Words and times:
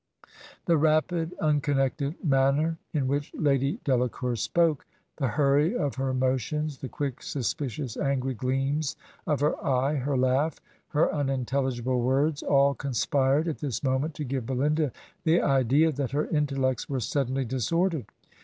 "The 0.65 0.79
rapid, 0.79 1.35
unconnected 1.39 2.15
manner 2.23 2.79
in 2.91 3.07
which 3.07 3.31
Lady 3.35 3.79
Delacour 3.83 4.35
spoke, 4.35 4.87
the 5.17 5.27
hurry 5.27 5.77
of 5.77 5.93
her 5.93 6.11
motions, 6.11 6.79
the 6.79 6.89
quick, 6.89 7.21
suspicious, 7.21 7.95
angry 7.97 8.33
gleams 8.33 8.95
of 9.27 9.41
her 9.41 9.63
eye, 9.63 9.97
her 9.97 10.17
laugh, 10.17 10.59
her 10.87 11.13
unintelligible 11.13 12.01
words, 12.01 12.41
all 12.41 12.73
conspired 12.73 13.47
at 13.47 13.59
this 13.59 13.83
moment 13.83 14.15
to 14.15 14.23
give 14.23 14.47
Belinda 14.47 14.91
the 15.23 15.39
idea 15.39 15.91
that 15.91 16.13
her 16.13 16.25
intellects 16.25 16.89
were 16.89 16.99
suddenly 16.99 17.45
dis 17.45 17.71
ordered. 17.71 18.07